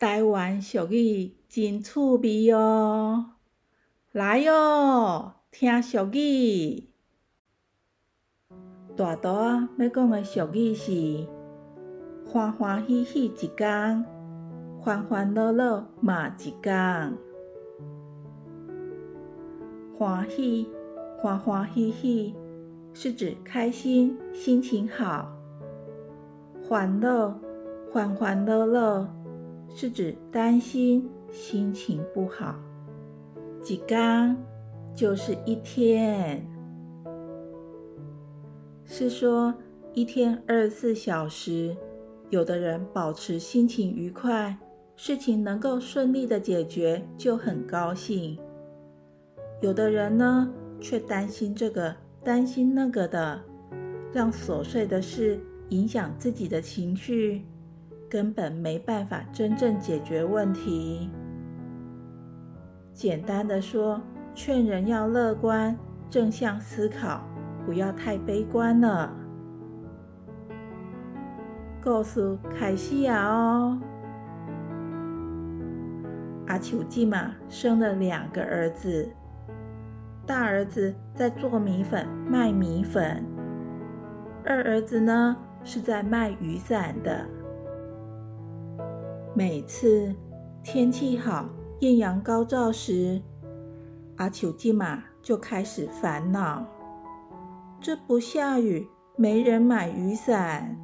[0.00, 3.32] 台湾俗语真趣味哦，
[4.12, 6.88] 来哦，听俗语。
[8.96, 11.26] 大图啊，要讲的俗语是：
[12.24, 14.02] 欢欢喜喜一天，
[14.82, 17.18] 烦烦恼恼嘛一天。
[19.98, 20.66] 欢喜，
[21.18, 22.34] 欢欢喜喜，
[22.94, 25.26] 是指开心、心情好；
[26.66, 27.38] 烦恼，
[27.92, 29.19] 烦烦恼恼。
[29.74, 32.54] 是指担心、心情不好。
[33.62, 34.36] 几缸
[34.94, 36.46] 就是一天，
[38.84, 39.54] 是说
[39.92, 41.76] 一天二十四小时，
[42.30, 44.56] 有的人保持心情愉快，
[44.96, 48.36] 事情能够顺利的解决就很高兴；
[49.60, 53.40] 有的人呢，却担心这个担心那个的，
[54.12, 57.42] 让琐碎的事影响自己的情绪。
[58.10, 61.08] 根本没办法真正解决问题。
[62.92, 64.00] 简单的说，
[64.34, 65.74] 劝人要乐观、
[66.10, 67.22] 正向思考，
[67.64, 69.14] 不要太悲观了。
[71.80, 73.26] 告诉凯西亚！
[73.28, 73.78] 哦，
[76.48, 79.08] 阿丘吉玛生了两个儿子，
[80.26, 83.24] 大儿子在做米粉卖米粉，
[84.44, 87.24] 二儿子呢是在卖雨伞的。
[89.32, 90.12] 每次
[90.62, 91.48] 天气好、
[91.80, 93.22] 艳阳高照时，
[94.16, 96.64] 阿丘吉玛就开始烦恼：
[97.80, 100.76] 这不下雨，没人买雨伞；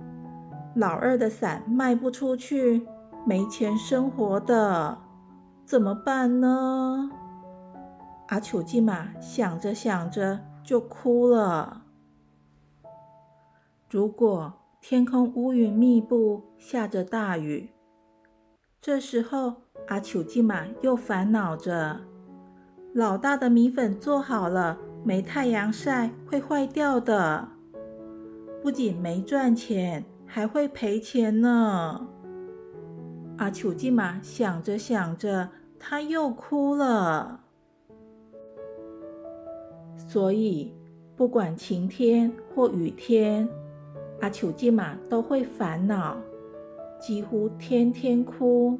[0.77, 2.87] 老二的伞卖不出去，
[3.27, 4.97] 没钱生活的，
[5.65, 7.11] 怎么办呢？
[8.29, 11.83] 阿丘吉玛想着想着就哭了。
[13.91, 17.71] 如果天空乌云密布，下着大雨，
[18.81, 19.55] 这时候，
[19.89, 22.01] 阿丘吉玛又烦恼着：
[22.95, 27.49] 老大的米粉做好了，没太阳晒会坏掉的，
[28.63, 32.09] 不仅没赚钱，还会赔钱呢。
[33.39, 37.41] 阿丘吉玛想着想着，他又哭了。
[39.97, 40.73] 所以，
[41.17, 43.49] 不管晴天或雨天，
[44.21, 46.17] 阿丘吉玛都会烦恼。
[46.99, 48.79] 几乎天天哭。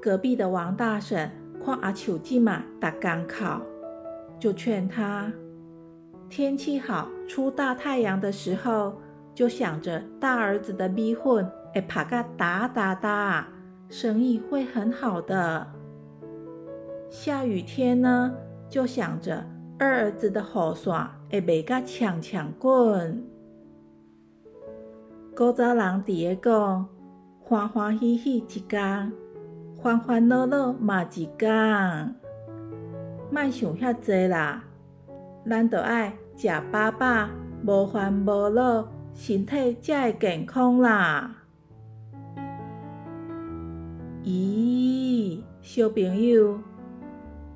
[0.00, 1.30] 隔壁的王大婶
[1.64, 3.60] 看阿秋吉嘛打干考，
[4.38, 5.32] 就劝他：
[6.28, 8.94] 天气好、出大太阳的时候，
[9.34, 13.48] 就想着大儿子的米粉会拍个大大大，
[13.88, 15.66] 生意会很好的。
[17.10, 18.34] 下雨天呢，
[18.68, 19.44] 就想着
[19.78, 23.35] 二儿子的雨伞会卖个强强滚。
[25.36, 26.88] 古早人伫个讲，
[27.42, 29.12] 欢欢喜喜一天，
[29.82, 32.16] 烦烦恼恼嘛一天。
[33.30, 34.64] 莫想遐济啦，
[35.46, 37.28] 咱着爱食饱饱，
[37.66, 41.36] 无烦无恼，身体才会健康啦。
[44.24, 46.58] 咦，小朋友，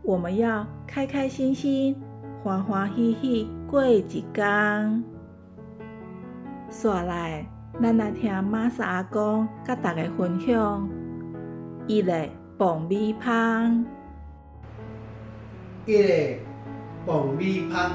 [0.02, 1.96] 我们要开开心心、
[2.44, 5.02] 欢欢喜喜过一天。
[6.68, 7.46] 刷来。
[7.82, 10.86] 咱来听马三阿公甲大家分享，
[11.86, 13.86] 一个爆米香，
[15.86, 16.36] 一个
[17.06, 17.92] 爆米香，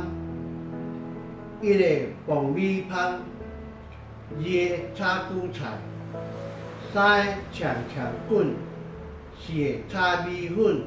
[1.62, 1.85] 一个
[2.25, 3.19] 爆米香，
[4.31, 5.78] 二个炒韭菜，
[6.91, 8.55] 三个强强滚，
[9.38, 10.81] 四个炒米粉，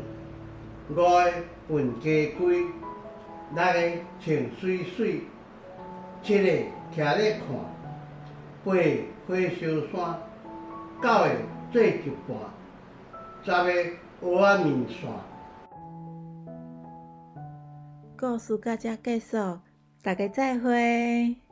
[0.90, 1.32] 五个
[1.68, 2.64] 炖鸡龟，
[3.54, 5.20] 六个穿水水，
[6.20, 6.48] 七个
[6.92, 7.77] 徛咧看。
[8.68, 8.80] 八个
[9.26, 10.20] 火烧山，
[11.00, 11.40] 九个
[11.72, 12.36] 做一半，
[13.42, 13.66] 十个
[14.20, 15.08] 蚵仔面线。
[18.18, 19.60] 故事到这结束，
[20.02, 21.47] 大家再会。